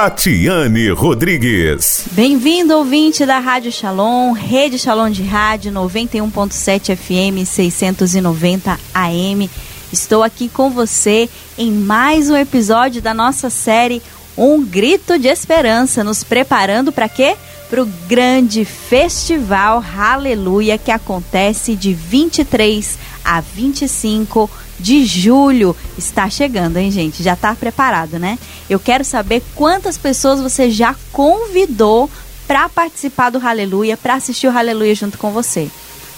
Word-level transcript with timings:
Tatiane 0.00 0.88
Rodrigues. 0.92 2.06
Bem-vindo, 2.12 2.74
ouvinte 2.74 3.26
da 3.26 3.38
Rádio 3.38 3.70
Shalom, 3.70 4.32
Rede 4.32 4.78
Shalom 4.78 5.10
de 5.10 5.22
Rádio 5.22 5.70
91.7 5.70 6.96
FM 6.96 7.46
690 7.46 8.80
AM. 8.94 9.50
Estou 9.92 10.22
aqui 10.22 10.48
com 10.48 10.70
você 10.70 11.28
em 11.58 11.70
mais 11.70 12.30
um 12.30 12.36
episódio 12.36 13.02
da 13.02 13.12
nossa 13.12 13.50
série 13.50 14.00
Um 14.38 14.64
Grito 14.64 15.18
de 15.18 15.28
Esperança, 15.28 16.02
nos 16.02 16.24
preparando 16.24 16.90
para 16.90 17.06
quê? 17.06 17.36
Para 17.68 17.82
o 17.82 17.88
grande 18.08 18.64
festival 18.64 19.84
Aleluia 19.98 20.78
que 20.78 20.90
acontece 20.90 21.76
de 21.76 21.92
23 21.92 22.98
a 23.22 23.42
25 23.42 24.48
de 24.80 25.04
julho. 25.04 25.76
Está 25.96 26.28
chegando, 26.28 26.78
hein, 26.78 26.90
gente? 26.90 27.22
Já 27.22 27.34
está 27.34 27.54
preparado, 27.54 28.18
né? 28.18 28.38
Eu 28.68 28.80
quero 28.80 29.04
saber 29.04 29.42
quantas 29.54 29.98
pessoas 29.98 30.40
você 30.40 30.70
já 30.70 30.94
convidou 31.12 32.10
para 32.46 32.68
participar 32.68 33.30
do 33.30 33.46
Aleluia, 33.46 33.96
para 33.96 34.14
assistir 34.14 34.48
o 34.48 34.56
Aleluia 34.56 34.94
junto 34.94 35.18
com 35.18 35.30
você. 35.30 35.70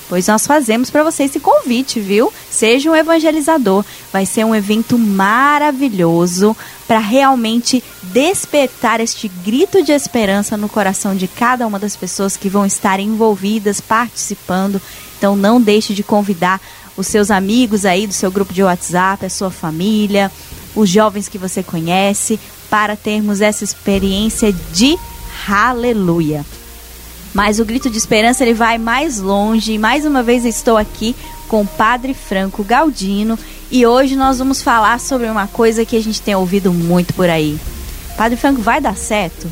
Pois 0.08 0.26
nós 0.26 0.46
fazemos 0.46 0.90
para 0.90 1.02
você 1.02 1.24
esse 1.24 1.40
convite, 1.40 1.98
viu? 1.98 2.30
Seja 2.50 2.90
um 2.90 2.94
evangelizador. 2.94 3.84
Vai 4.12 4.26
ser 4.26 4.44
um 4.44 4.54
evento 4.54 4.98
maravilhoso 4.98 6.54
para 6.86 6.98
realmente 6.98 7.82
despertar 8.02 9.00
este 9.00 9.26
grito 9.26 9.82
de 9.82 9.92
esperança 9.92 10.54
no 10.54 10.68
coração 10.68 11.16
de 11.16 11.26
cada 11.26 11.66
uma 11.66 11.78
das 11.78 11.96
pessoas 11.96 12.36
que 12.36 12.50
vão 12.50 12.66
estar 12.66 13.00
envolvidas, 13.00 13.80
participando. 13.80 14.82
Então 15.16 15.34
não 15.34 15.58
deixe 15.58 15.94
de 15.94 16.02
convidar 16.02 16.60
os 16.96 17.06
seus 17.06 17.30
amigos 17.30 17.84
aí 17.84 18.06
do 18.06 18.12
seu 18.12 18.30
grupo 18.30 18.52
de 18.52 18.62
WhatsApp, 18.62 19.26
a 19.26 19.30
sua 19.30 19.50
família, 19.50 20.30
os 20.74 20.88
jovens 20.88 21.28
que 21.28 21.38
você 21.38 21.62
conhece, 21.62 22.38
para 22.70 22.96
termos 22.96 23.40
essa 23.40 23.64
experiência 23.64 24.52
de 24.72 24.98
aleluia. 25.48 26.44
Mas 27.34 27.58
o 27.58 27.64
grito 27.64 27.88
de 27.88 27.96
esperança 27.96 28.44
ele 28.44 28.54
vai 28.54 28.78
mais 28.78 29.18
longe. 29.18 29.78
Mais 29.78 30.04
uma 30.04 30.22
vez 30.22 30.44
estou 30.44 30.76
aqui 30.76 31.16
com 31.48 31.62
o 31.62 31.66
Padre 31.66 32.14
Franco 32.14 32.62
Galdino 32.62 33.38
e 33.70 33.86
hoje 33.86 34.16
nós 34.16 34.38
vamos 34.38 34.62
falar 34.62 35.00
sobre 35.00 35.28
uma 35.28 35.46
coisa 35.46 35.84
que 35.84 35.96
a 35.96 36.02
gente 36.02 36.20
tem 36.20 36.34
ouvido 36.34 36.72
muito 36.72 37.14
por 37.14 37.28
aí. 37.28 37.58
Padre 38.16 38.36
Franco, 38.36 38.60
vai 38.60 38.80
dar 38.80 38.96
certo? 38.96 39.48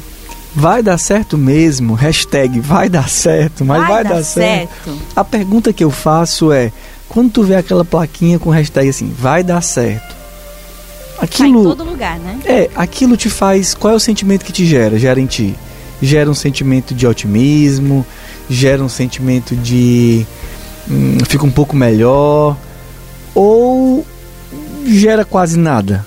Vai 0.55 0.83
dar 0.83 0.99
certo 0.99 1.39
mesmo. 1.39 1.95
Hashtag 1.95 2.61
vai 2.61 2.89
dar 2.89 3.09
certo, 3.09 3.65
mas 3.65 3.81
vai, 3.81 3.89
vai 3.89 4.05
dar, 4.05 4.15
dar 4.15 4.25
certo. 4.25 4.71
certo. 4.85 4.99
A 5.15 5.25
pergunta 5.25 5.73
que 5.73 5.83
eu 5.83 5.91
faço 5.91 6.53
é: 6.53 6.73
quando 7.11 7.33
tu 7.33 7.43
vê 7.43 7.57
aquela 7.57 7.85
plaquinha 7.85 8.39
com 8.39 8.51
hashtag 8.51 8.89
assim, 8.89 9.13
vai 9.13 9.43
dar 9.43 9.61
certo. 9.61 10.15
Aquilo, 11.19 11.65
tá 11.65 11.71
em 11.73 11.77
todo 11.77 11.85
lugar, 11.85 12.19
né? 12.21 12.39
É, 12.47 12.71
aquilo 12.75 13.17
te 13.17 13.29
faz. 13.29 13.75
Qual 13.75 13.93
é 13.93 13.97
o 13.97 14.01
sentimento 14.01 14.45
que 14.45 14.53
te 14.53 14.65
gera? 14.65 14.97
Gera 14.97 15.21
em 15.21 15.27
ti? 15.27 15.55
Gera 16.01 16.31
um 16.31 16.35
sentimento 16.35 16.95
de 16.95 17.07
otimismo, 17.07 18.07
gera 18.49 18.83
um 18.83 18.89
sentimento 18.89 19.57
de. 19.57 20.25
Hum, 20.89 21.19
fica 21.29 21.45
um 21.45 21.51
pouco 21.51 21.77
melhor. 21.77 22.57
Ou 23.35 24.07
gera 24.87 25.25
quase 25.25 25.59
nada? 25.59 26.07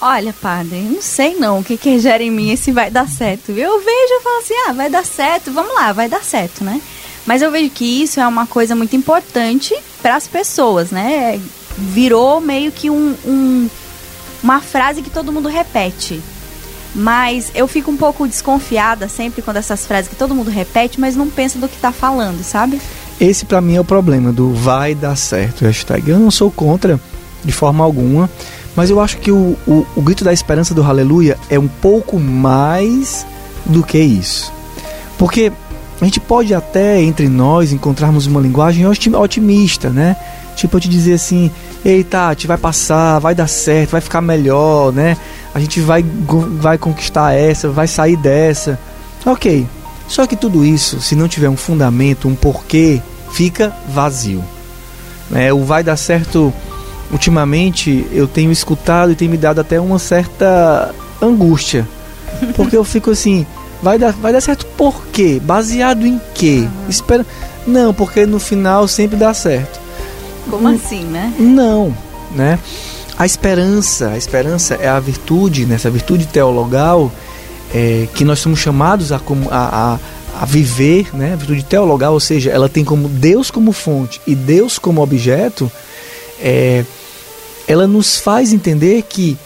Olha, 0.00 0.32
padre, 0.32 0.80
não 0.80 1.00
sei 1.00 1.36
não 1.36 1.60
o 1.60 1.64
que, 1.64 1.76
que 1.76 1.98
gera 1.98 2.22
em 2.22 2.30
mim 2.30 2.56
se 2.56 2.72
vai 2.72 2.90
dar 2.90 3.06
certo. 3.06 3.52
Eu 3.52 3.78
vejo 3.78 4.14
e 4.14 4.22
falo 4.22 4.38
assim, 4.38 4.54
ah, 4.66 4.72
vai 4.72 4.90
dar 4.90 5.04
certo, 5.04 5.52
vamos 5.52 5.74
lá, 5.74 5.92
vai 5.92 6.08
dar 6.08 6.24
certo, 6.24 6.64
né? 6.64 6.80
Mas 7.26 7.42
eu 7.42 7.50
vejo 7.50 7.70
que 7.70 8.02
isso 8.02 8.20
é 8.20 8.26
uma 8.26 8.46
coisa 8.46 8.74
muito 8.74 8.96
importante 8.96 9.74
para 10.00 10.16
as 10.16 10.26
pessoas, 10.26 10.90
né? 10.90 11.40
Virou 11.76 12.40
meio 12.40 12.72
que 12.72 12.90
um, 12.90 13.14
um, 13.24 13.70
uma 14.42 14.60
frase 14.60 15.02
que 15.02 15.10
todo 15.10 15.32
mundo 15.32 15.48
repete. 15.48 16.20
Mas 16.94 17.50
eu 17.54 17.66
fico 17.66 17.90
um 17.90 17.96
pouco 17.96 18.26
desconfiada 18.28 19.08
sempre 19.08 19.40
quando 19.40 19.56
essas 19.56 19.86
frases 19.86 20.08
que 20.08 20.16
todo 20.16 20.34
mundo 20.34 20.50
repete, 20.50 21.00
mas 21.00 21.16
não 21.16 21.30
pensa 21.30 21.58
do 21.58 21.68
que 21.68 21.76
está 21.76 21.90
falando, 21.90 22.42
sabe? 22.42 22.80
Esse 23.20 23.46
para 23.46 23.60
mim 23.60 23.76
é 23.76 23.80
o 23.80 23.84
problema 23.84 24.32
do 24.32 24.52
vai 24.52 24.94
dar 24.94 25.16
certo 25.16 25.64
hashtag. 25.64 26.10
Eu 26.10 26.18
não 26.18 26.30
sou 26.30 26.50
contra 26.50 27.00
de 27.44 27.52
forma 27.52 27.82
alguma, 27.82 28.28
mas 28.76 28.90
eu 28.90 29.00
acho 29.00 29.18
que 29.18 29.30
o, 29.30 29.56
o, 29.66 29.86
o 29.96 30.02
grito 30.02 30.24
da 30.24 30.32
esperança 30.32 30.74
do 30.74 30.82
Aleluia 30.82 31.38
é 31.48 31.58
um 31.58 31.68
pouco 31.68 32.18
mais 32.18 33.26
do 33.64 33.82
que 33.82 33.98
isso. 33.98 34.52
Porque 35.16 35.52
a 36.00 36.04
gente 36.04 36.18
pode 36.18 36.54
até 36.54 37.00
entre 37.00 37.28
nós 37.28 37.72
encontrarmos 37.72 38.26
uma 38.26 38.40
linguagem 38.40 38.84
otimista, 38.86 39.90
né? 39.90 40.16
Tipo, 40.56 40.76
eu 40.76 40.80
te 40.80 40.88
dizer 40.88 41.14
assim, 41.14 41.50
ei 41.84 42.04
Tati, 42.04 42.46
vai 42.46 42.58
passar, 42.58 43.18
vai 43.18 43.34
dar 43.34 43.46
certo, 43.46 43.90
vai 43.90 44.00
ficar 44.00 44.20
melhor, 44.20 44.92
né? 44.92 45.16
A 45.54 45.60
gente 45.60 45.80
vai, 45.80 46.04
vai 46.60 46.78
conquistar 46.78 47.32
essa, 47.32 47.68
vai 47.68 47.86
sair 47.86 48.16
dessa. 48.16 48.78
Ok. 49.24 49.66
Só 50.08 50.26
que 50.26 50.36
tudo 50.36 50.64
isso, 50.64 51.00
se 51.00 51.14
não 51.14 51.28
tiver 51.28 51.48
um 51.48 51.56
fundamento, 51.56 52.28
um 52.28 52.34
porquê, 52.34 53.00
fica 53.32 53.74
vazio. 53.88 54.44
É, 55.32 55.52
o 55.52 55.64
vai 55.64 55.82
dar 55.82 55.96
certo, 55.96 56.52
ultimamente, 57.10 58.06
eu 58.12 58.28
tenho 58.28 58.52
escutado 58.52 59.12
e 59.12 59.14
tem 59.14 59.28
me 59.28 59.38
dado 59.38 59.60
até 59.60 59.80
uma 59.80 59.98
certa 59.98 60.94
angústia. 61.20 61.88
Porque 62.54 62.76
eu 62.76 62.84
fico 62.84 63.10
assim, 63.10 63.46
Vai 63.82 63.98
dar, 63.98 64.12
vai 64.12 64.32
dar 64.32 64.40
certo 64.40 64.64
por 64.76 65.06
quê? 65.08 65.40
Baseado 65.42 66.06
em 66.06 66.20
quê? 66.34 66.68
Uhum. 66.84 66.88
Espera. 66.88 67.26
Não, 67.66 67.92
porque 67.92 68.24
no 68.24 68.38
final 68.38 68.86
sempre 68.86 69.16
dá 69.16 69.34
certo. 69.34 69.80
Como 70.48 70.68
N 70.68 70.76
assim, 70.76 71.04
né? 71.04 71.32
Não, 71.38 71.94
né? 72.34 72.58
A 73.18 73.26
esperança, 73.26 74.10
a 74.10 74.16
esperança 74.16 74.74
é 74.74 74.88
a 74.88 74.98
virtude, 74.98 75.66
nessa 75.66 75.88
né? 75.88 75.94
virtude 75.94 76.26
teologal 76.26 77.12
é, 77.74 78.06
que 78.14 78.24
nós 78.24 78.38
somos 78.38 78.58
chamados 78.58 79.12
a, 79.12 79.16
a, 79.16 79.92
a, 79.94 79.98
a 80.40 80.44
viver, 80.44 81.14
né? 81.14 81.32
A 81.32 81.36
virtude 81.36 81.64
teologal, 81.64 82.12
ou 82.12 82.20
seja, 82.20 82.50
ela 82.50 82.68
tem 82.68 82.84
como 82.84 83.08
Deus 83.08 83.50
como 83.50 83.72
fonte 83.72 84.20
e 84.26 84.34
Deus 84.34 84.78
como 84.78 85.02
objeto, 85.02 85.70
é, 86.40 86.84
ela 87.66 87.86
nos 87.86 88.18
faz 88.18 88.52
entender 88.52 89.02
que 89.08 89.36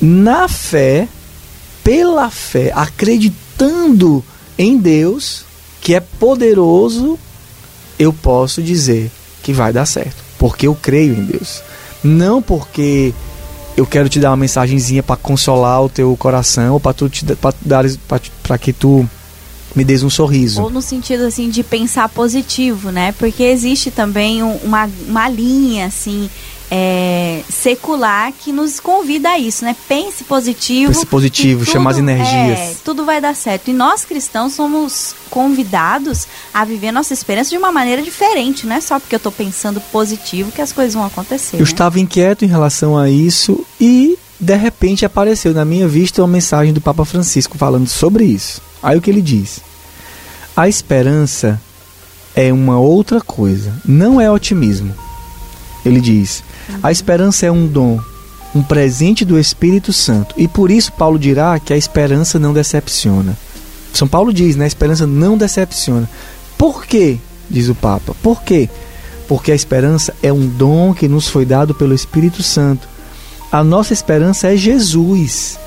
na 0.00 0.48
fé 0.48 1.08
pela 1.90 2.30
fé, 2.30 2.70
acreditando 2.72 4.24
em 4.56 4.78
Deus, 4.78 5.44
que 5.80 5.92
é 5.92 5.98
poderoso, 5.98 7.18
eu 7.98 8.12
posso 8.12 8.62
dizer 8.62 9.10
que 9.42 9.52
vai 9.52 9.72
dar 9.72 9.86
certo, 9.86 10.22
porque 10.38 10.68
eu 10.68 10.78
creio 10.80 11.14
em 11.14 11.24
Deus. 11.24 11.60
Não 12.04 12.40
porque 12.40 13.12
eu 13.76 13.84
quero 13.84 14.08
te 14.08 14.20
dar 14.20 14.30
uma 14.30 14.36
mensagenzinha 14.36 15.02
para 15.02 15.16
consolar 15.16 15.82
o 15.82 15.88
teu 15.88 16.16
coração 16.16 16.74
ou 16.74 16.78
para 16.78 16.94
tu 16.94 17.08
te 17.08 17.24
dar 17.60 17.84
para 18.44 18.56
que 18.56 18.72
tu 18.72 19.04
me 19.74 19.82
des 19.82 20.04
um 20.04 20.10
sorriso. 20.10 20.62
Ou 20.62 20.70
no 20.70 20.80
sentido 20.80 21.24
assim 21.24 21.50
de 21.50 21.64
pensar 21.64 22.08
positivo, 22.08 22.92
né? 22.92 23.10
Porque 23.18 23.42
existe 23.42 23.90
também 23.90 24.44
uma, 24.44 24.88
uma 25.08 25.28
linha 25.28 25.86
assim 25.86 26.30
é, 26.70 27.42
secular 27.48 28.32
que 28.32 28.52
nos 28.52 28.78
convida 28.78 29.30
a 29.30 29.38
isso, 29.38 29.64
né? 29.64 29.74
Pense 29.88 30.22
positivo. 30.22 30.92
Pense 30.92 31.06
positivo, 31.06 31.64
chamar 31.64 31.90
as 31.90 31.98
energias. 31.98 32.58
É, 32.58 32.74
tudo 32.84 33.04
vai 33.04 33.20
dar 33.20 33.34
certo. 33.34 33.68
E 33.68 33.72
nós 33.72 34.04
cristãos 34.04 34.52
somos 34.52 35.14
convidados 35.28 36.28
a 36.54 36.64
viver 36.64 36.92
nossa 36.92 37.12
esperança 37.12 37.50
de 37.50 37.58
uma 37.58 37.72
maneira 37.72 38.02
diferente, 38.02 38.66
não 38.66 38.76
é 38.76 38.80
só 38.80 39.00
porque 39.00 39.14
eu 39.14 39.18
estou 39.18 39.32
pensando 39.32 39.80
positivo 39.80 40.52
que 40.52 40.62
as 40.62 40.72
coisas 40.72 40.94
vão 40.94 41.04
acontecer. 41.04 41.56
Eu 41.56 41.60
né? 41.60 41.64
estava 41.64 41.98
inquieto 41.98 42.44
em 42.44 42.48
relação 42.48 42.96
a 42.96 43.10
isso 43.10 43.66
e 43.80 44.16
de 44.38 44.56
repente 44.56 45.04
apareceu 45.04 45.52
na 45.52 45.64
minha 45.64 45.88
vista 45.88 46.22
uma 46.22 46.28
mensagem 46.28 46.72
do 46.72 46.80
Papa 46.80 47.04
Francisco 47.04 47.58
falando 47.58 47.88
sobre 47.88 48.24
isso. 48.24 48.62
Aí 48.82 48.96
o 48.96 49.02
que 49.02 49.10
ele 49.10 49.22
diz? 49.22 49.60
A 50.56 50.68
esperança 50.68 51.60
é 52.34 52.52
uma 52.52 52.78
outra 52.78 53.20
coisa, 53.20 53.72
não 53.84 54.20
é 54.20 54.30
otimismo. 54.30 54.94
Ele 55.84 56.00
diz: 56.00 56.42
a 56.82 56.90
esperança 56.90 57.46
é 57.46 57.50
um 57.50 57.66
dom, 57.66 58.00
um 58.54 58.62
presente 58.62 59.24
do 59.24 59.38
Espírito 59.38 59.92
Santo. 59.92 60.34
E 60.36 60.48
por 60.48 60.70
isso 60.70 60.92
Paulo 60.92 61.18
dirá 61.18 61.58
que 61.58 61.72
a 61.72 61.76
esperança 61.76 62.38
não 62.38 62.52
decepciona. 62.52 63.36
São 63.92 64.08
Paulo 64.08 64.32
diz, 64.32 64.56
né? 64.56 64.64
A 64.64 64.68
esperança 64.68 65.06
não 65.06 65.36
decepciona. 65.36 66.08
Por 66.56 66.86
quê? 66.86 67.18
Diz 67.48 67.68
o 67.68 67.74
Papa. 67.74 68.14
Por 68.22 68.42
quê? 68.42 68.68
Porque 69.28 69.52
a 69.52 69.54
esperança 69.54 70.14
é 70.22 70.32
um 70.32 70.46
dom 70.46 70.94
que 70.94 71.08
nos 71.08 71.28
foi 71.28 71.44
dado 71.44 71.74
pelo 71.74 71.94
Espírito 71.94 72.42
Santo. 72.42 72.88
A 73.50 73.64
nossa 73.64 73.92
esperança 73.92 74.52
é 74.52 74.56
Jesus. 74.56 75.58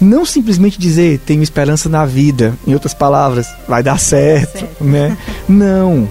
Não 0.00 0.26
simplesmente 0.26 0.78
dizer 0.78 1.20
tenho 1.20 1.42
esperança 1.42 1.88
na 1.88 2.04
vida, 2.04 2.54
em 2.66 2.74
outras 2.74 2.92
palavras, 2.92 3.46
vai 3.66 3.82
dar 3.82 3.98
certo, 3.98 4.60
certo. 4.60 4.84
né? 4.84 5.16
Não. 5.48 6.08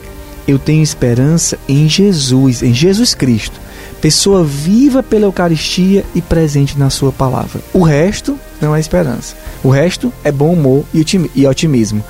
Eu 0.48 0.58
tenho 0.58 0.82
esperança 0.82 1.58
em 1.68 1.88
Jesus, 1.88 2.64
em 2.64 2.74
Jesus 2.74 3.14
Cristo 3.14 3.63
pessoa 4.04 4.44
viva 4.44 5.02
pela 5.02 5.24
Eucaristia 5.24 6.04
e 6.14 6.22
presente 6.22 6.78
na 6.78 6.90
Sua 6.90 7.10
palavra. 7.10 7.62
O 7.74 7.84
resto 7.84 8.38
não 8.60 8.76
é 8.76 8.80
esperança. 8.82 9.34
O 9.64 9.70
resto 9.70 10.12
é 10.26 10.32
bom 10.32 10.52
humor 10.52 10.84
e 10.94 11.48
otimismo. 11.48 12.04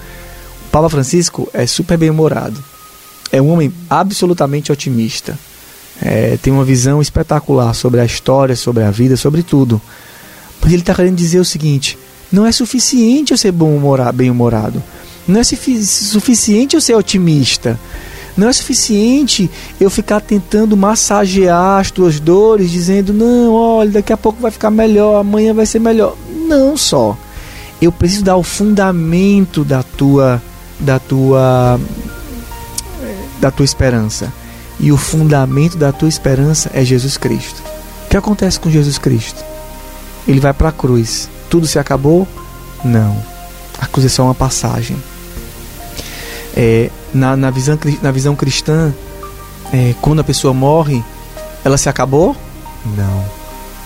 O 0.66 0.72
Papa 0.72 0.90
Francisco 0.90 1.48
é 1.54 1.68
super 1.68 1.96
bem-humorado. 1.96 2.64
É 3.32 3.40
um 3.40 3.52
homem 3.52 3.72
absolutamente 3.88 4.72
otimista. 4.72 5.38
É, 6.02 6.36
tem 6.42 6.52
uma 6.52 6.66
visão 6.66 7.00
espetacular 7.00 7.76
sobre 7.76 8.00
a 8.00 8.06
história, 8.06 8.56
sobre 8.56 8.82
a 8.82 8.90
vida, 8.90 9.16
sobre 9.16 9.44
tudo. 9.44 9.80
Mas 10.60 10.74
ele 10.74 10.82
está 10.82 10.96
querendo 10.96 11.16
dizer 11.16 11.40
o 11.40 11.46
seguinte: 11.46 11.96
não 12.32 12.44
é 12.44 12.52
suficiente 12.52 13.34
eu 13.34 13.38
ser 13.38 13.54
bem-humorado. 14.12 14.82
Não 15.28 15.40
é 15.40 15.44
suficiente 15.44 16.76
eu 16.76 16.82
ser 16.82 16.96
otimista. 16.96 17.80
Não 18.36 18.50
é 18.50 18.54
suficiente 18.54 19.50
eu 19.80 19.90
ficar 19.90 20.20
tentando 20.20 20.76
massagear 20.76 21.80
as 21.80 21.92
tuas 21.92 22.20
dores, 22.20 22.72
dizendo: 22.72 23.14
não, 23.14 23.54
olha, 23.54 23.92
daqui 23.92 24.12
a 24.12 24.18
pouco 24.18 24.42
vai 24.42 24.52
ficar 24.52 24.72
melhor, 24.72 25.20
amanhã 25.20 25.54
vai 25.54 25.66
ser 25.66 25.80
melhor. 25.80 26.16
Não 26.48 26.76
só. 26.76 27.18
Eu 27.82 27.92
preciso 27.92 28.24
dar 28.24 28.38
o 28.38 28.44
fundamento 28.44 29.64
da 29.64 29.84
tua, 29.84 30.42
da 30.80 31.00
tua, 31.00 31.80
da 33.40 33.52
tua 33.52 33.66
esperança. 33.66 34.32
E 34.80 34.92
o 34.92 34.98
fundamento 34.98 35.78
da 35.78 35.92
tua 35.92 36.10
esperança 36.10 36.72
é 36.74 36.84
Jesus 36.84 37.18
Cristo. 37.18 37.62
O 38.06 38.10
que 38.10 38.18
acontece 38.18 38.60
com 38.60 38.70
Jesus 38.70 38.98
Cristo? 38.98 39.44
Ele 40.28 40.40
vai 40.40 40.54
para 40.54 40.70
a 40.70 40.72
cruz. 40.72 41.30
Tudo 41.50 41.68
se 41.68 41.78
acabou? 41.78 42.28
Não. 42.84 43.16
A 43.80 43.86
cruz 43.86 44.06
é 44.06 44.10
só 44.10 44.24
uma 44.24 44.36
passagem. 44.36 44.98
É, 46.56 46.90
na, 47.14 47.36
na, 47.36 47.50
visão, 47.50 47.78
na 48.02 48.12
visão 48.12 48.36
cristã, 48.36 48.94
é, 49.72 49.94
quando 50.02 50.20
a 50.20 50.24
pessoa 50.24 50.54
morre, 50.54 51.04
ela 51.64 51.78
se 51.78 51.90
acabou? 51.90 52.36
Não. 52.98 53.26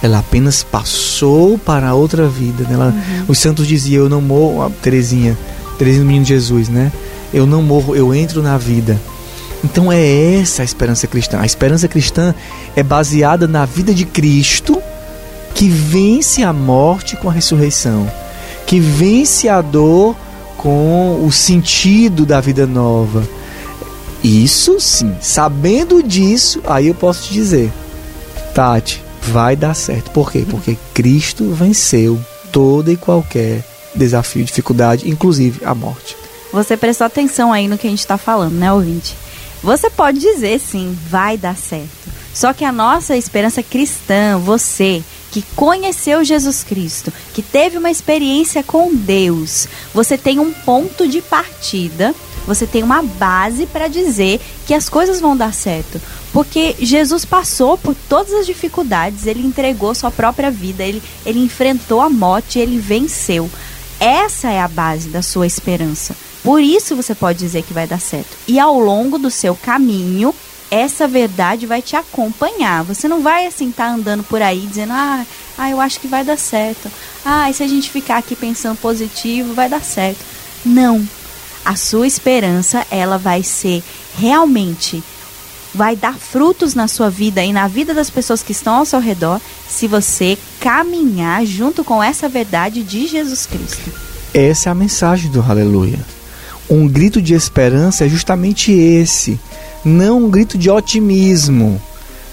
Ela 0.02 0.20
apenas 0.20 0.64
passou 0.64 1.58
para 1.58 1.94
outra 1.94 2.28
vida. 2.28 2.64
Né? 2.64 2.74
Ela, 2.74 2.86
uhum. 2.88 3.26
Os 3.28 3.40
santos 3.40 3.68
diziam: 3.68 4.04
Eu 4.04 4.10
não 4.10 4.22
morro. 4.22 4.62
A 4.64 4.70
Terezinha, 4.70 5.38
Terezinha 5.78 6.04
do 6.04 6.08
Menino 6.08 6.26
Jesus, 6.26 6.70
né? 6.70 6.92
Eu 7.34 7.46
não 7.46 7.62
morro, 7.62 7.96
eu 7.96 8.14
entro 8.14 8.42
na 8.42 8.58
vida. 8.58 9.00
Então 9.64 9.92
é 9.92 10.40
essa 10.40 10.62
a 10.62 10.66
esperança 10.66 11.08
cristã. 11.08 11.40
A 11.42 11.46
esperança 11.46 11.88
cristã 11.88 12.34
é 12.76 12.84
baseada 12.84 13.48
na 13.48 13.66
vida 13.66 13.94
de 13.94 14.06
Cristo 14.06 14.82
que 15.54 15.68
vence 15.68 16.44
a 16.44 16.54
morte 16.54 17.16
com 17.18 17.30
a 17.30 17.34
ressurreição, 17.34 18.08
que 18.68 18.80
vence 18.80 19.50
a 19.50 19.60
dor 19.60 20.16
com 20.58 21.24
o 21.26 21.32
sentido 21.32 22.26
da 22.26 22.42
vida 22.42 22.66
nova. 22.66 23.28
Isso 24.24 24.80
sim, 24.80 25.16
sabendo 25.22 26.02
disso, 26.02 26.62
aí 26.66 26.88
eu 26.88 26.96
posso 26.96 27.28
te 27.28 27.34
dizer, 27.34 27.72
Tati, 28.54 29.02
vai 29.22 29.56
dar 29.56 29.74
certo. 29.74 30.12
Por 30.12 30.32
quê? 30.32 30.46
Porque 30.50 30.78
Cristo 30.94 31.54
venceu 31.54 32.20
toda 32.52 32.92
e 32.92 32.98
qualquer 32.98 33.64
desafio, 33.96 34.44
dificuldade, 34.44 35.10
inclusive 35.10 35.64
a 35.64 35.76
morte. 35.76 36.16
Você 36.52 36.76
prestou 36.76 37.06
atenção 37.06 37.54
aí 37.54 37.68
no 37.68 37.78
que 37.78 37.88
a 37.88 37.90
gente 37.90 38.00
está 38.00 38.18
falando, 38.18 38.54
né, 38.54 38.72
ouvinte? 38.72 39.16
Você 39.62 39.90
pode 39.90 40.20
dizer 40.20 40.60
sim, 40.60 40.98
vai 41.10 41.38
dar 41.38 41.56
certo. 41.56 41.88
Só 42.34 42.54
que 42.54 42.64
a 42.64 42.72
nossa 42.72 43.18
esperança 43.18 43.64
cristã, 43.64 44.38
você, 44.38 45.04
que 45.38 45.46
conheceu 45.56 46.24
Jesus 46.24 46.64
Cristo, 46.64 47.14
que 47.32 47.44
teve 47.44 47.78
uma 47.78 47.92
experiência 47.92 48.64
com 48.64 48.96
Deus, 48.96 49.68
você 49.94 50.18
tem 50.18 50.40
um 50.40 50.52
ponto 50.52 51.08
de 51.08 51.22
partida, 51.22 52.16
você 52.48 52.66
tem 52.66 52.82
uma 52.82 53.04
base 53.04 53.68
para 53.68 53.88
dizer 53.88 54.42
que 54.66 54.74
as 54.74 54.90
coisas 54.90 55.22
vão 55.22 55.38
dar 55.38 55.54
certo. 55.54 56.02
Porque 56.34 56.76
Jesus 56.80 57.24
passou 57.24 57.78
por 57.78 57.94
todas 58.10 58.34
as 58.34 58.48
dificuldades, 58.48 59.28
ele 59.28 59.46
entregou 59.46 59.94
sua 59.94 60.10
própria 60.10 60.50
vida, 60.50 60.84
ele, 60.84 61.04
ele 61.24 61.40
enfrentou 61.40 62.02
a 62.02 62.10
morte, 62.10 62.58
ele 62.58 62.80
venceu. 62.80 63.48
Essa 64.00 64.50
é 64.50 64.60
a 64.60 64.68
base 64.68 65.10
da 65.10 65.22
sua 65.22 65.46
esperança. 65.46 66.16
Por 66.44 66.62
isso 66.62 66.96
você 66.96 67.14
pode 67.14 67.38
dizer 67.38 67.62
que 67.62 67.74
vai 67.74 67.86
dar 67.86 68.02
certo. 68.02 68.36
E 68.48 68.58
ao 68.58 68.80
longo 68.80 69.20
do 69.20 69.30
seu 69.30 69.54
caminho, 69.54 70.34
essa 70.70 71.08
verdade 71.08 71.66
vai 71.66 71.82
te 71.82 71.96
acompanhar. 71.96 72.84
Você 72.84 73.08
não 73.08 73.22
vai 73.22 73.46
assim 73.46 73.70
estar 73.70 73.88
tá 73.88 73.94
andando 73.94 74.24
por 74.24 74.42
aí 74.42 74.62
dizendo: 74.68 74.94
"Ah, 74.94 75.26
ah, 75.58 75.70
eu 75.70 75.80
acho 75.80 76.00
que 76.00 76.08
vai 76.08 76.24
dar 76.24 76.38
certo. 76.38 76.92
Ah, 77.26 77.50
e 77.50 77.54
se 77.54 77.64
a 77.64 77.68
gente 77.68 77.90
ficar 77.90 78.18
aqui 78.18 78.36
pensando 78.36 78.78
positivo, 78.78 79.54
vai 79.54 79.70
dar 79.70 79.84
certo". 79.84 80.20
Não. 80.66 81.08
A 81.64 81.76
sua 81.76 82.08
esperança, 82.08 82.86
ela 82.90 83.18
vai 83.18 83.44
ser 83.44 83.84
realmente 84.18 85.04
vai 85.74 85.96
dar 85.96 86.16
frutos 86.16 86.74
na 86.74 86.88
sua 86.88 87.10
vida 87.10 87.44
e 87.44 87.54
na 87.54 87.68
vida 87.68 87.94
das 87.94 88.10
pessoas 88.10 88.42
que 88.42 88.52
estão 88.52 88.76
ao 88.76 88.86
seu 88.86 89.00
redor 89.00 89.40
se 89.70 89.88
você 89.88 90.38
caminhar 90.60 91.46
junto 91.46 91.84
com 91.84 92.02
essa 92.02 92.28
verdade 92.28 92.82
de 92.82 93.06
Jesus 93.06 93.46
Cristo. 93.46 93.92
Essa 94.34 94.70
é 94.70 94.72
a 94.72 94.76
mensagem 94.76 95.30
do 95.30 95.42
Aleluia. 95.42 96.00
Um 96.70 96.88
grito 96.88 97.22
de 97.22 97.34
esperança 97.34 98.06
é 98.06 98.10
justamente 98.10 98.72
esse 98.72 99.40
não 99.88 100.26
um 100.26 100.30
grito 100.30 100.58
de 100.58 100.70
otimismo. 100.70 101.82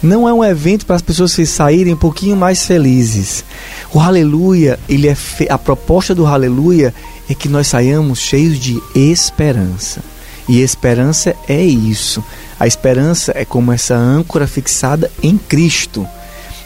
Não 0.03 0.29
é 0.29 0.33
um 0.35 0.45
evento 0.45 0.85
para 0.85 0.97
as 0.97 1.03
pessoas 1.03 1.33
saírem 1.49 1.95
um 1.95 1.97
pouquinho 1.97 2.37
mais 2.37 2.67
felizes. 2.67 3.45
O 3.93 4.01
aleluia, 4.01 4.79
ele 4.89 5.09
é 5.09 5.15
fe... 5.15 5.47
a 5.49 5.57
proposta 5.57 6.15
do 6.15 6.27
aleluia 6.27 6.93
é 7.29 7.35
que 7.35 7.49
nós 7.49 7.69
saiamos 7.69 8.19
cheios 8.19 8.59
de 8.59 8.83
esperança. 8.95 10.03
E 10.47 10.61
esperança 10.61 11.35
é 11.49 11.63
isso. 11.65 12.23
A 12.61 12.67
esperança 12.67 13.33
é 13.35 13.45
como 13.45 13.73
essa 13.73 13.95
âncora 13.95 14.47
fixada 14.47 15.11
em 15.23 15.39
Cristo. 15.39 16.07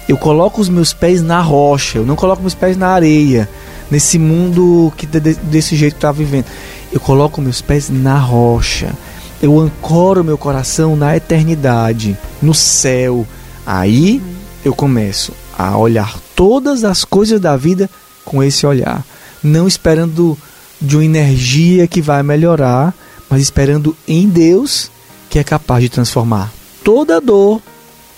Eu 0.08 0.16
coloco 0.16 0.60
os 0.60 0.68
meus 0.68 0.92
pés 0.92 1.22
na 1.22 1.40
rocha, 1.40 1.98
eu 1.98 2.06
não 2.06 2.16
coloco 2.16 2.40
meus 2.40 2.54
pés 2.54 2.76
na 2.76 2.88
areia, 2.88 3.48
nesse 3.90 4.18
mundo 4.18 4.92
que 4.96 5.06
desse 5.06 5.76
jeito 5.76 5.96
está 5.96 6.10
vivendo. 6.10 6.46
Eu 6.92 7.00
coloco 7.00 7.40
meus 7.40 7.60
pés 7.60 7.90
na 7.90 8.18
rocha 8.18 8.94
eu 9.40 9.58
ancoro 9.58 10.24
meu 10.24 10.36
coração 10.36 10.96
na 10.96 11.16
eternidade, 11.16 12.18
no 12.42 12.52
céu. 12.52 13.26
Aí 13.64 14.20
eu 14.64 14.74
começo 14.74 15.32
a 15.56 15.76
olhar 15.76 16.18
todas 16.34 16.84
as 16.84 17.04
coisas 17.04 17.40
da 17.40 17.56
vida 17.56 17.88
com 18.24 18.42
esse 18.42 18.66
olhar, 18.66 19.04
não 19.42 19.68
esperando 19.68 20.36
de 20.80 20.96
uma 20.96 21.04
energia 21.04 21.86
que 21.86 22.02
vai 22.02 22.22
melhorar, 22.22 22.94
mas 23.30 23.42
esperando 23.42 23.96
em 24.06 24.28
Deus 24.28 24.90
que 25.30 25.38
é 25.38 25.44
capaz 25.44 25.82
de 25.82 25.88
transformar 25.88 26.52
toda 26.82 27.20
dor 27.20 27.60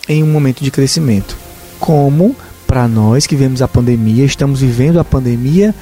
em 0.08 0.22
um 0.22 0.26
momento 0.26 0.62
de 0.62 0.70
crescimento. 0.70 1.37
Como 1.78 2.37
para 2.67 2.87
nós 2.87 3.26
que 3.26 3.34
vivemos 3.34 3.61
a 3.62 3.69
pandemia, 3.69 4.25
estamos 4.25 4.61
vivendo 4.61 5.00
a 5.00 5.05
pandemia, 5.05 5.75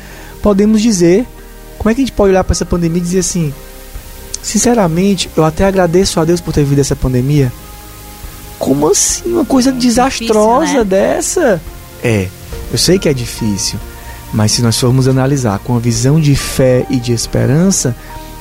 podemos 0.43 0.81
dizer, 0.81 1.26
como 1.79 1.91
é 1.91 1.95
que 1.95 2.01
a 2.01 2.05
gente 2.05 2.13
pode 2.13 2.31
olhar 2.31 2.45
para 2.45 2.53
essa 2.53 2.67
pandemia 2.67 2.99
e 2.99 3.05
dizer 3.05 3.21
assim: 3.21 3.53
Sinceramente, 4.43 5.31
eu 5.37 5.45
até 5.45 5.65
agradeço 5.65 6.21
a 6.21 6.25
Deus 6.25 6.41
por 6.41 6.53
ter 6.53 6.63
vivido 6.63 6.81
essa 6.81 6.97
pandemia. 6.97 7.52
Como 8.59 8.88
assim? 8.88 9.33
Uma 9.33 9.45
coisa 9.45 9.71
desastrosa 9.71 10.67
difícil, 10.67 10.85
né? 10.85 10.85
dessa? 10.85 11.61
É, 12.02 12.29
eu 12.73 12.79
sei 12.79 12.99
que 12.99 13.09
é 13.09 13.14
difícil, 13.14 13.79
mas 14.33 14.52
se 14.52 14.62
nós 14.62 14.79
formos 14.79 15.09
analisar 15.09 15.59
com 15.61 15.76
a 15.76 15.79
visão 15.79 16.21
de 16.21 16.35
fé 16.35 16.87
e 16.91 16.97
de 16.97 17.12
esperança, 17.12 17.95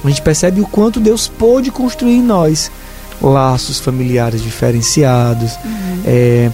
a 0.04 0.08
gente 0.08 0.22
percebe 0.22 0.62
o 0.62 0.68
quanto 0.68 1.00
Deus 1.00 1.28
pôde 1.28 1.72
construir 1.72 2.18
em 2.18 2.24
nós 2.24 2.72
laços 3.22 3.80
familiares 3.80 4.42
diferenciados, 4.44 5.54
uhum. 5.66 6.02
é, 6.06 6.52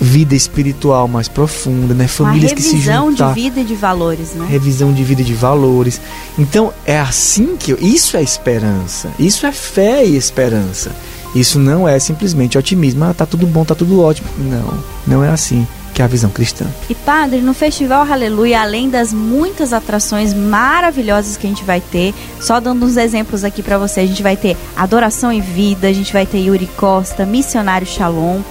vida 0.00 0.34
espiritual 0.34 1.06
mais 1.06 1.28
profunda, 1.28 1.94
né? 1.94 2.08
Famílias 2.08 2.52
que 2.52 2.62
se 2.62 2.78
juntam. 2.78 3.04
Revisão 3.08 3.32
de 3.32 3.40
vida 3.40 3.60
e 3.60 3.64
de 3.64 3.74
valores, 3.74 4.34
né? 4.34 4.46
Revisão 4.48 4.92
de 4.92 5.04
vida 5.04 5.22
e 5.22 5.24
de 5.24 5.34
valores. 5.34 6.00
Então, 6.38 6.72
é 6.86 6.98
assim 6.98 7.56
que... 7.56 7.72
Eu, 7.72 7.78
isso 7.80 8.16
é 8.16 8.22
esperança. 8.22 9.10
Isso 9.18 9.46
é 9.46 9.52
fé 9.52 10.04
e 10.04 10.16
esperança. 10.16 10.92
Isso 11.34 11.58
não 11.58 11.86
é 11.86 11.98
simplesmente 11.98 12.56
otimismo. 12.56 13.04
Ah, 13.04 13.14
tá 13.14 13.26
tudo 13.26 13.46
bom, 13.46 13.64
tá 13.64 13.74
tudo 13.74 14.00
ótimo. 14.00 14.28
Não, 14.38 14.84
não 15.06 15.24
é 15.24 15.28
assim 15.28 15.66
que 15.98 16.02
é 16.02 16.04
a 16.04 16.08
visão 16.08 16.30
cristã. 16.30 16.64
E 16.88 16.94
padre, 16.94 17.40
no 17.40 17.52
Festival 17.52 18.06
Aleluia, 18.08 18.60
além 18.60 18.88
das 18.88 19.12
muitas 19.12 19.72
atrações 19.72 20.32
maravilhosas 20.32 21.36
que 21.36 21.44
a 21.44 21.50
gente 21.50 21.64
vai 21.64 21.80
ter, 21.80 22.14
só 22.40 22.60
dando 22.60 22.86
uns 22.86 22.96
exemplos 22.96 23.42
aqui 23.42 23.64
para 23.64 23.78
você, 23.78 24.00
a 24.00 24.06
gente 24.06 24.22
vai 24.22 24.36
ter 24.36 24.56
Adoração 24.76 25.32
em 25.32 25.40
Vida, 25.40 25.88
a 25.88 25.92
gente 25.92 26.12
vai 26.12 26.24
ter 26.24 26.38
Yuri 26.38 26.68
Costa, 26.76 27.26
Missionário 27.26 27.84
Shalom, 27.84 28.42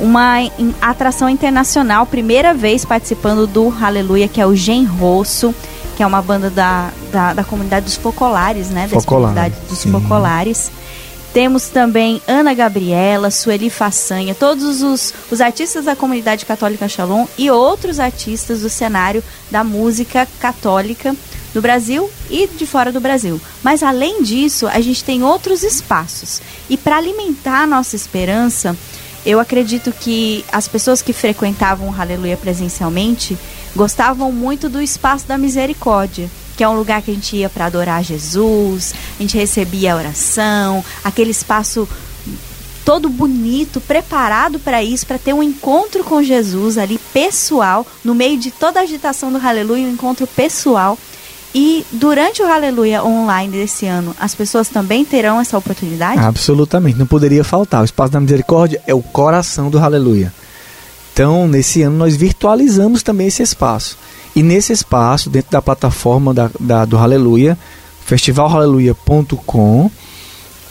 uma 0.00 0.38
atração 0.80 1.28
internacional, 1.28 2.06
primeira 2.06 2.54
vez 2.54 2.84
participando 2.84 3.46
do 3.46 3.72
Aleluia, 3.80 4.26
que 4.28 4.40
é 4.40 4.46
o 4.46 4.56
Gen 4.56 4.84
Rosso, 4.84 5.54
que 5.96 6.02
é 6.02 6.06
uma 6.06 6.22
banda 6.22 6.48
da, 6.48 6.90
da, 7.12 7.34
da 7.34 7.44
comunidade 7.44 7.84
dos 7.84 7.96
focolares, 7.96 8.70
né? 8.70 8.88
Da 8.88 9.00
comunidade 9.02 9.54
dos 9.68 9.78
sim. 9.78 9.92
focolares. 9.92 10.70
Temos 11.32 11.68
também 11.68 12.20
Ana 12.26 12.54
Gabriela, 12.54 13.30
Sueli 13.30 13.70
Façanha, 13.70 14.34
todos 14.34 14.82
os, 14.82 15.14
os 15.30 15.40
artistas 15.40 15.84
da 15.84 15.94
comunidade 15.94 16.44
católica 16.44 16.88
Shalom 16.88 17.26
e 17.38 17.50
outros 17.50 18.00
artistas 18.00 18.62
do 18.62 18.68
cenário 18.68 19.22
da 19.48 19.62
música 19.62 20.26
católica 20.40 21.14
do 21.54 21.60
Brasil 21.60 22.10
e 22.28 22.46
de 22.48 22.66
fora 22.66 22.90
do 22.90 23.00
Brasil. 23.00 23.40
Mas 23.62 23.82
além 23.82 24.22
disso, 24.22 24.66
a 24.66 24.80
gente 24.80 25.04
tem 25.04 25.22
outros 25.22 25.62
espaços. 25.62 26.40
E 26.68 26.76
para 26.76 26.96
alimentar 26.96 27.62
a 27.62 27.66
nossa 27.66 27.94
esperança, 27.94 28.76
eu 29.24 29.38
acredito 29.38 29.92
que 29.92 30.44
as 30.50 30.66
pessoas 30.66 31.02
que 31.02 31.12
frequentavam 31.12 31.88
o 31.88 32.00
Aleluia 32.00 32.36
presencialmente 32.36 33.36
gostavam 33.74 34.32
muito 34.32 34.68
do 34.68 34.80
espaço 34.80 35.26
da 35.26 35.36
misericórdia, 35.36 36.30
que 36.56 36.64
é 36.64 36.68
um 36.68 36.76
lugar 36.76 37.02
que 37.02 37.10
a 37.10 37.14
gente 37.14 37.36
ia 37.36 37.48
para 37.48 37.66
adorar 37.66 38.02
Jesus, 38.02 38.94
a 39.18 39.22
gente 39.22 39.36
recebia 39.36 39.92
a 39.92 39.96
oração, 39.96 40.84
aquele 41.04 41.30
espaço 41.30 41.88
todo 42.84 43.08
bonito, 43.08 43.80
preparado 43.80 44.58
para 44.58 44.82
isso, 44.82 45.06
para 45.06 45.18
ter 45.18 45.32
um 45.32 45.42
encontro 45.42 46.02
com 46.02 46.22
Jesus 46.22 46.78
ali 46.78 46.98
pessoal, 47.12 47.86
no 48.02 48.14
meio 48.14 48.38
de 48.38 48.50
toda 48.50 48.80
a 48.80 48.82
agitação 48.82 49.30
do 49.30 49.38
Aleluia, 49.38 49.86
um 49.86 49.92
encontro 49.92 50.26
pessoal. 50.26 50.98
E 51.54 51.84
durante 51.90 52.42
o 52.42 52.46
Aleluia 52.46 53.02
online 53.02 53.52
desse 53.52 53.86
ano, 53.86 54.14
as 54.20 54.34
pessoas 54.34 54.68
também 54.68 55.04
terão 55.04 55.40
essa 55.40 55.58
oportunidade? 55.58 56.20
Absolutamente, 56.20 56.98
não 56.98 57.06
poderia 57.06 57.42
faltar. 57.42 57.82
O 57.82 57.84
Espaço 57.84 58.12
da 58.12 58.20
Misericórdia 58.20 58.80
é 58.86 58.94
o 58.94 59.02
coração 59.02 59.68
do 59.68 59.78
Aleluia. 59.78 60.32
Então, 61.12 61.48
nesse 61.48 61.82
ano, 61.82 61.96
nós 61.96 62.14
virtualizamos 62.14 63.02
também 63.02 63.26
esse 63.26 63.42
espaço. 63.42 63.98
E 64.34 64.42
nesse 64.42 64.72
espaço, 64.72 65.28
dentro 65.28 65.50
da 65.50 65.60
plataforma 65.60 66.32
da, 66.32 66.50
da 66.58 66.84
do 66.84 66.96
Aleluia, 66.96 67.58
festivalaleluia.com, 68.06 69.90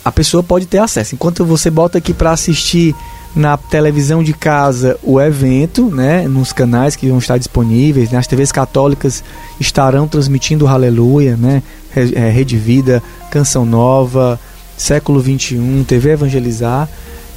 a 0.02 0.10
pessoa 0.10 0.42
pode 0.42 0.64
ter 0.64 0.78
acesso. 0.78 1.14
Enquanto 1.14 1.44
você 1.44 1.70
bota 1.70 1.98
aqui 1.98 2.14
para 2.14 2.30
assistir 2.30 2.96
na 3.34 3.56
televisão 3.56 4.22
de 4.22 4.32
casa 4.32 4.98
o 5.02 5.20
evento, 5.20 5.86
né, 5.86 6.26
nos 6.26 6.52
canais 6.52 6.96
que 6.96 7.08
vão 7.08 7.18
estar 7.18 7.38
disponíveis, 7.38 8.10
né, 8.10 8.18
as 8.18 8.26
TVs 8.26 8.50
católicas 8.50 9.22
estarão 9.58 10.08
transmitindo 10.08 10.66
Aleluia, 10.66 11.36
né, 11.36 11.62
é, 11.94 12.28
Rede 12.28 12.56
Vida, 12.56 13.02
Canção 13.30 13.64
Nova, 13.64 14.38
Século 14.76 15.20
21, 15.20 15.84
TV 15.84 16.10
Evangelizar, 16.10 16.88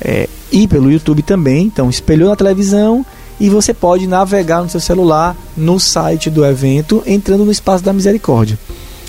é, 0.02 0.28
e 0.52 0.68
pelo 0.68 0.92
YouTube 0.92 1.22
também. 1.22 1.66
Então, 1.66 1.90
espelhou 1.90 2.30
na 2.30 2.36
televisão 2.36 3.06
e 3.40 3.50
você 3.50 3.74
pode 3.74 4.08
navegar 4.08 4.62
no 4.62 4.70
seu 4.70 4.80
celular 4.80 5.36
no 5.58 5.80
site 5.80 6.30
do 6.30 6.46
evento, 6.46 7.04
entrando 7.06 7.44
no 7.44 7.52
Espaço 7.52 7.84
da 7.84 7.92
Misericórdia. 7.92 8.58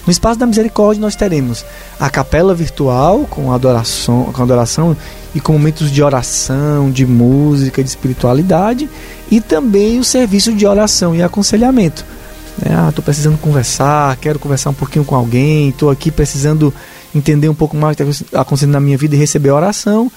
No 0.06 0.10
Espaço 0.10 0.38
da 0.38 0.46
Misericórdia 0.46 1.00
nós 1.00 1.16
teremos 1.16 1.64
a 1.98 2.10
capela 2.10 2.54
virtual 2.54 3.26
com 3.30 3.52
adoração, 3.52 4.24
com 4.32 4.42
adoração 4.42 4.96
e 5.34 5.40
com 5.40 5.54
momentos 5.54 5.90
de 5.90 6.02
oração, 6.02 6.90
de 6.90 7.06
música, 7.06 7.82
de 7.82 7.88
espiritualidade 7.88 8.88
e 9.30 9.40
também 9.40 9.98
o 9.98 10.04
serviço 10.04 10.52
de 10.52 10.66
oração 10.66 11.14
e 11.14 11.22
aconselhamento. 11.22 12.04
Né? 12.58 12.74
Ah, 12.76 12.90
estou 12.90 13.02
precisando 13.02 13.38
conversar, 13.38 14.16
quero 14.16 14.38
conversar 14.38 14.70
um 14.70 14.74
pouquinho 14.74 15.04
com 15.04 15.14
alguém, 15.14 15.70
estou 15.70 15.90
aqui 15.90 16.10
precisando 16.10 16.72
entender 17.14 17.48
um 17.48 17.54
pouco 17.54 17.76
mais 17.76 17.94
o 17.94 17.96
que 17.96 18.10
está 18.10 18.42
acontecendo 18.42 18.72
na 18.72 18.80
minha 18.80 18.98
vida 18.98 19.16
e 19.16 19.18
receber 19.18 19.50
oração. 19.50 20.12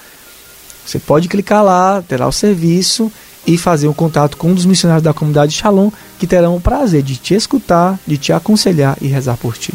Você 0.85 0.99
pode 0.99 1.27
clicar 1.27 1.63
lá, 1.63 2.03
terá 2.05 2.27
o 2.27 2.31
serviço 2.31 3.11
e 3.47 3.57
fazer 3.57 3.87
um 3.87 3.93
contato 3.93 4.35
com 4.35 4.49
um 4.49 4.53
dos 4.53 4.65
missionários 4.65 5.03
da 5.03 5.13
comunidade 5.13 5.53
Shalom 5.53 5.89
que 6.19 6.27
terão 6.27 6.57
o 6.57 6.61
prazer 6.61 7.01
de 7.01 7.15
te 7.15 7.33
escutar, 7.33 7.97
de 8.05 8.17
te 8.17 8.33
aconselhar 8.33 8.97
e 9.01 9.07
rezar 9.07 9.37
por 9.37 9.57
ti. 9.57 9.73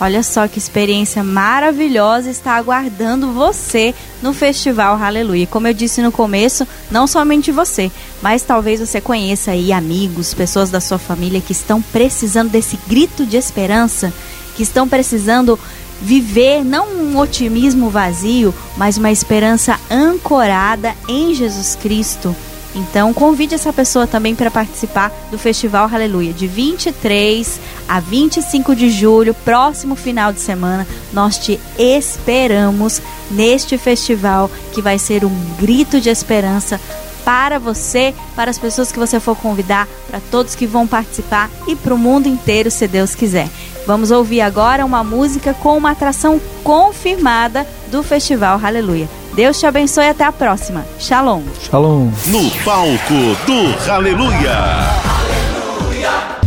Olha 0.00 0.22
só 0.24 0.48
que 0.48 0.58
experiência 0.58 1.22
maravilhosa 1.22 2.28
está 2.28 2.56
aguardando 2.56 3.30
você 3.32 3.94
no 4.20 4.32
Festival 4.32 5.00
Aleluia. 5.00 5.46
Como 5.46 5.68
eu 5.68 5.72
disse 5.72 6.02
no 6.02 6.10
começo, 6.10 6.66
não 6.90 7.06
somente 7.06 7.52
você, 7.52 7.88
mas 8.20 8.42
talvez 8.42 8.80
você 8.80 9.00
conheça 9.00 9.52
aí 9.52 9.72
amigos, 9.72 10.34
pessoas 10.34 10.70
da 10.70 10.80
sua 10.80 10.98
família 10.98 11.40
que 11.40 11.52
estão 11.52 11.80
precisando 11.80 12.50
desse 12.50 12.76
grito 12.88 13.24
de 13.24 13.36
esperança, 13.36 14.12
que 14.56 14.64
estão 14.64 14.88
precisando 14.88 15.56
viver 16.00 16.64
não 16.64 16.88
um 16.88 17.18
otimismo 17.18 17.88
vazio, 17.88 18.52
mas 18.76 18.98
uma 18.98 19.12
esperança 19.12 19.78
ancorada 19.88 20.94
em 21.06 21.32
Jesus 21.32 21.76
Cristo. 21.80 22.34
Então, 22.74 23.12
convide 23.12 23.54
essa 23.54 23.72
pessoa 23.72 24.06
também 24.06 24.34
para 24.34 24.50
participar 24.50 25.12
do 25.30 25.38
Festival 25.38 25.88
Aleluia, 25.92 26.32
de 26.32 26.46
23 26.46 27.60
a 27.86 28.00
25 28.00 28.74
de 28.74 28.90
julho, 28.90 29.34
próximo 29.34 29.94
final 29.94 30.32
de 30.32 30.40
semana. 30.40 30.86
Nós 31.12 31.36
te 31.38 31.60
esperamos 31.78 33.02
neste 33.30 33.76
festival 33.76 34.50
que 34.72 34.80
vai 34.80 34.98
ser 34.98 35.24
um 35.24 35.34
grito 35.58 36.00
de 36.00 36.08
esperança 36.08 36.80
para 37.24 37.58
você, 37.58 38.14
para 38.34 38.50
as 38.50 38.58
pessoas 38.58 38.90
que 38.90 38.98
você 38.98 39.20
for 39.20 39.36
convidar, 39.36 39.86
para 40.08 40.20
todos 40.30 40.54
que 40.54 40.66
vão 40.66 40.86
participar 40.86 41.50
e 41.68 41.76
para 41.76 41.94
o 41.94 41.98
mundo 41.98 42.26
inteiro, 42.26 42.70
se 42.70 42.88
Deus 42.88 43.14
quiser. 43.14 43.48
Vamos 43.86 44.10
ouvir 44.10 44.40
agora 44.40 44.84
uma 44.84 45.04
música 45.04 45.54
com 45.54 45.76
uma 45.76 45.90
atração 45.90 46.40
confirmada 46.64 47.66
do 47.90 48.02
Festival 48.02 48.60
Aleluia. 48.62 49.21
Deus 49.34 49.58
te 49.58 49.66
abençoe 49.66 50.04
e 50.04 50.08
até 50.08 50.24
a 50.24 50.32
próxima. 50.32 50.84
Shalom. 50.98 51.42
Shalom. 51.60 52.10
No 52.26 52.50
palco 52.64 53.36
do 53.46 53.90
Aleluia. 53.90 54.58